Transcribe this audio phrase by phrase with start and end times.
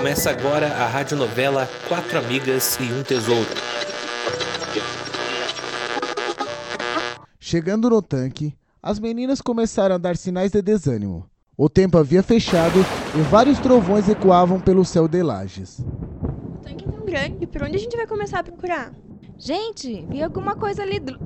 [0.00, 3.46] Começa agora a radionovela Quatro Amigas e um Tesouro.
[7.38, 11.28] Chegando no tanque, as meninas começaram a dar sinais de desânimo.
[11.54, 12.78] O tempo havia fechado
[13.14, 15.80] e vários trovões ecoavam pelo céu de lajes.
[15.80, 18.94] O tanque é tão grande, por onde a gente vai começar a procurar?
[19.36, 20.98] Gente, vi alguma coisa ali.
[20.98, 21.18] Do...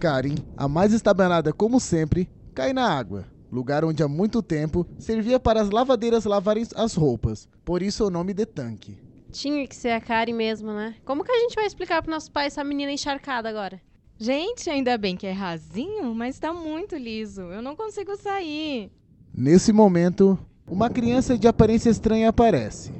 [0.00, 3.24] Karen, a mais estabanada como sempre, cai na água,
[3.54, 8.10] lugar onde há muito tempo servia para as lavadeiras lavarem as roupas, por isso o
[8.10, 8.98] nome de tanque.
[9.30, 10.94] Tinha que ser a Karen mesmo, né?
[11.04, 13.80] Como que a gente vai explicar para nossos pais essa menina encharcada agora?
[14.18, 17.42] Gente, ainda bem que é rasinho, mas tá muito liso.
[17.42, 18.92] Eu não consigo sair.
[19.36, 22.92] Nesse momento, uma criança de aparência estranha aparece.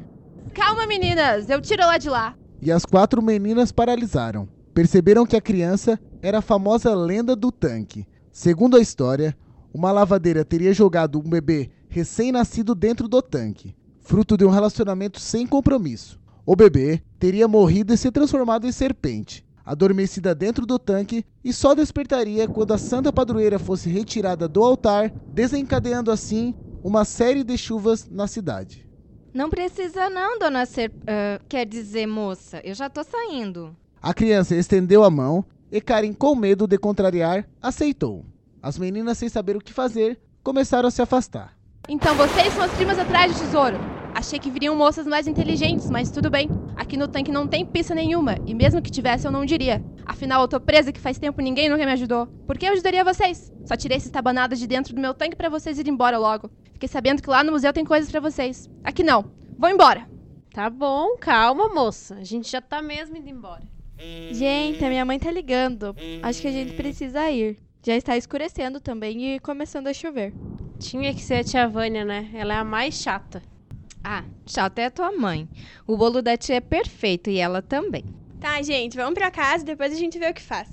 [0.52, 2.36] Calma, meninas, eu tiro ela de lá.
[2.60, 4.48] E as quatro meninas paralisaram.
[4.72, 8.06] Perceberam que a criança era a famosa lenda do tanque.
[8.32, 9.36] Segundo a história,
[9.74, 15.44] uma lavadeira teria jogado um bebê recém-nascido dentro do tanque, fruto de um relacionamento sem
[15.44, 16.20] compromisso.
[16.46, 21.74] O bebê teria morrido e se transformado em serpente, adormecida dentro do tanque e só
[21.74, 28.08] despertaria quando a santa padroeira fosse retirada do altar, desencadeando assim uma série de chuvas
[28.08, 28.88] na cidade.
[29.32, 30.90] Não precisa não, dona Ser...
[30.90, 33.74] Uh, quer dizer, moça, eu já tô saindo.
[34.00, 38.24] A criança estendeu a mão e Karen, com medo de contrariar, aceitou.
[38.64, 41.54] As meninas, sem saber o que fazer, começaram a se afastar.
[41.86, 43.76] Então vocês são as primas atrás do tesouro.
[44.14, 46.48] Achei que viriam moças mais inteligentes, mas tudo bem.
[46.74, 49.84] Aqui no tanque não tem pista nenhuma, e mesmo que tivesse eu não diria.
[50.06, 52.26] Afinal, eu tô presa que faz tempo ninguém nunca me ajudou.
[52.46, 53.52] Por que eu ajudaria vocês?
[53.66, 56.50] Só tirei essa tabanada de dentro do meu tanque para vocês irem embora logo.
[56.72, 58.70] Fiquei sabendo que lá no museu tem coisas para vocês.
[58.82, 59.30] Aqui não.
[59.58, 60.08] Vou embora.
[60.54, 62.14] Tá bom, calma, moça.
[62.14, 63.68] A gente já tá mesmo indo embora.
[64.32, 65.94] Gente, a minha mãe tá ligando.
[66.22, 67.58] Acho que a gente precisa ir.
[67.86, 70.32] Já está escurecendo também e começando a chover.
[70.78, 72.30] Tinha que ser a tia Vânia, né?
[72.32, 73.42] Ela é a mais chata.
[74.02, 75.46] Ah, chata é a tua mãe.
[75.86, 78.06] O bolo da tia é perfeito e ela também.
[78.40, 80.70] Tá, gente, vamos pra casa e depois a gente vê o que faz.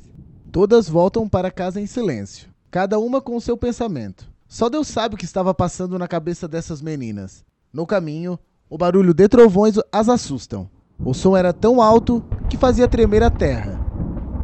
[0.54, 4.32] Todas voltam para casa em silêncio, cada uma com o seu pensamento.
[4.48, 7.44] Só Deus sabe o que estava passando na cabeça dessas meninas.
[7.74, 8.40] No caminho,
[8.70, 10.70] o barulho de trovões as assustam.
[10.98, 13.86] O som era tão alto que fazia tremer a terra.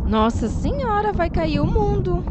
[0.06, 2.25] Nossa senhora, vai cair o mundo.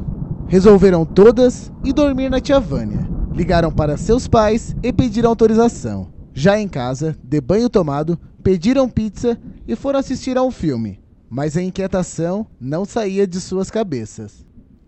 [0.48, 3.04] Resolveram todas ir dormir na tia Vânia.
[3.34, 6.08] Ligaram para seus pais e pediram autorização.
[6.32, 9.36] Já em casa, de banho tomado, pediram pizza
[9.66, 11.00] e foram assistir a um filme.
[11.28, 14.46] Mas a inquietação não saía de suas cabeças.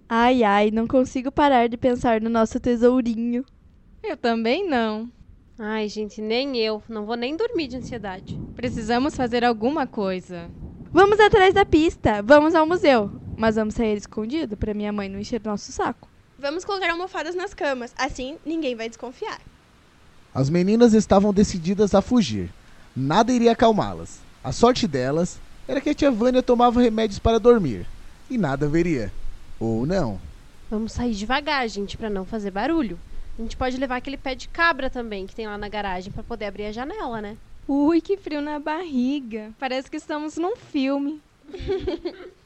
[0.09, 3.45] Ai, ai, não consigo parar de pensar no nosso tesourinho.
[4.03, 5.11] Eu também não.
[5.59, 6.81] Ai, gente, nem eu.
[6.89, 8.41] Não vou nem dormir de ansiedade.
[8.55, 10.49] Precisamos fazer alguma coisa.
[10.93, 12.23] Vamos atrás da pista.
[12.23, 13.11] Vamos ao museu.
[13.39, 16.09] Mas vamos sair escondido para minha mãe não encher nosso saco.
[16.37, 17.95] Vamos colocar almofadas nas camas.
[17.97, 19.41] Assim, ninguém vai desconfiar.
[20.35, 22.51] As meninas estavam decididas a fugir.
[22.97, 24.19] Nada iria acalmá-las.
[24.43, 25.39] A sorte delas
[25.69, 27.87] era que a tia Vânia tomava remédios para dormir.
[28.29, 29.13] E nada veria.
[29.61, 30.21] Ou não.
[30.69, 32.99] Vamos sair devagar, gente, para não fazer barulho.
[33.39, 36.25] A gente pode levar aquele pé de cabra também que tem lá na garagem para
[36.25, 37.37] poder abrir a janela, né?
[37.69, 39.53] Ui, que frio na barriga.
[39.61, 41.23] Parece que estamos num filme.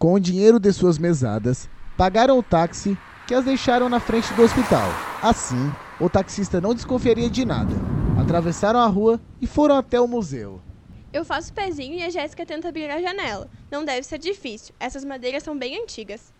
[0.00, 2.96] Com o dinheiro de suas mesadas, pagaram o táxi
[3.26, 4.88] que as deixaram na frente do hospital.
[5.22, 7.74] Assim, o taxista não desconfiaria de nada.
[8.18, 10.58] Atravessaram a rua e foram até o museu.
[11.12, 13.46] Eu faço pezinho e a Jéssica tenta abrir a janela.
[13.70, 14.74] Não deve ser difícil.
[14.80, 16.32] Essas madeiras são bem antigas.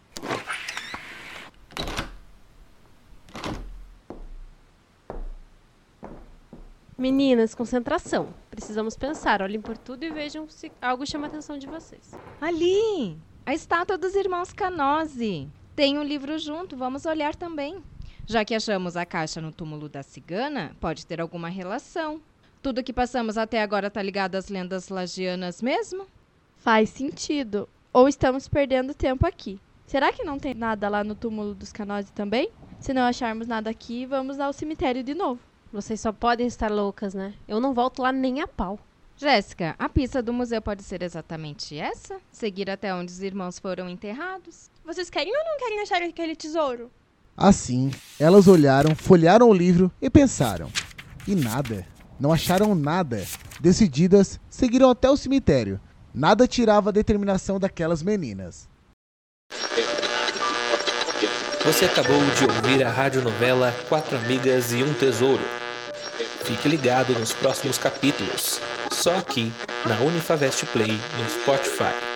[6.97, 8.29] Meninas, concentração.
[8.51, 9.43] Precisamos pensar.
[9.43, 12.13] Olhem por tudo e vejam se algo chama a atenção de vocês.
[12.41, 13.21] Ali!
[13.51, 15.49] A estátua dos irmãos Canose.
[15.75, 17.83] Tem um livro junto, vamos olhar também.
[18.25, 22.21] Já que achamos a caixa no túmulo da cigana, pode ter alguma relação.
[22.63, 26.07] Tudo que passamos até agora está ligado às lendas lagianas mesmo?
[26.59, 27.69] Faz sentido.
[27.93, 29.59] Ou estamos perdendo tempo aqui.
[29.85, 32.53] Será que não tem nada lá no túmulo dos Canose também?
[32.79, 35.41] Se não acharmos nada aqui, vamos ao cemitério de novo.
[35.73, 37.35] Vocês só podem estar loucas, né?
[37.49, 38.79] Eu não volto lá nem a pau.
[39.21, 42.17] Jéssica, a pista do museu pode ser exatamente essa?
[42.33, 44.71] Seguir até onde os irmãos foram enterrados?
[44.83, 46.91] Vocês querem ou não querem achar aquele tesouro?
[47.37, 50.73] Assim, elas olharam, folhearam o livro e pensaram.
[51.29, 51.87] E nada.
[52.19, 53.23] Não acharam nada.
[53.61, 55.79] Decididas, seguiram até o cemitério.
[56.15, 58.71] Nada tirava a determinação daquelas meninas.
[61.63, 65.45] Você acabou de ouvir a radionovela Quatro Amigas e um Tesouro.
[66.43, 68.59] Fique ligado nos próximos capítulos,
[69.01, 69.51] só aqui
[69.87, 72.10] na Unifavest Play no Spotify.